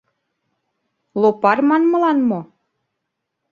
Лопарь 1.21 1.63
манмылан 1.69 2.17
мо? 2.29 2.41